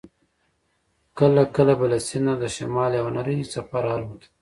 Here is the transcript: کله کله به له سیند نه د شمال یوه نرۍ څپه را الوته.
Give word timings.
کله 1.17 1.41
کله 1.55 1.73
به 1.79 1.85
له 1.91 1.99
سیند 2.07 2.25
نه 2.27 2.33
د 2.41 2.43
شمال 2.55 2.91
یوه 2.99 3.11
نرۍ 3.15 3.39
څپه 3.51 3.77
را 3.83 3.91
الوته. 3.97 4.27